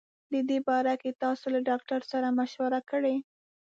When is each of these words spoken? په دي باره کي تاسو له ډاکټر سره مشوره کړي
په 0.29 0.39
دي 0.49 0.59
باره 0.67 0.93
کي 1.01 1.11
تاسو 1.23 1.45
له 1.53 1.59
ډاکټر 1.69 1.99
سره 2.11 2.27
مشوره 2.37 2.79
کړي 2.89 3.15